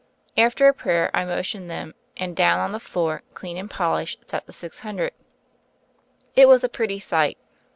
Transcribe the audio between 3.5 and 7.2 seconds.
and polished, sat the six hundred. It was a pretty